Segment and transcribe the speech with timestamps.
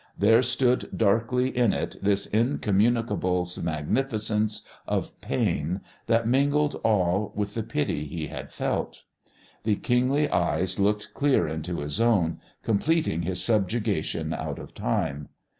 [0.17, 7.61] There stood darkly in it this incommunicable magnificence of pain that mingled awe with the
[7.61, 9.03] pity he had felt.
[9.63, 15.29] The kingly eyes looked clear into his own, completing his subjugation out of time.